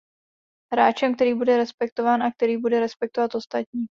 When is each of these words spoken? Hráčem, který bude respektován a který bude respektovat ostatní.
Hráčem, 0.73 1.15
který 1.15 1.33
bude 1.33 1.57
respektován 1.57 2.23
a 2.23 2.31
který 2.31 2.57
bude 2.57 2.79
respektovat 2.79 3.35
ostatní. 3.35 3.85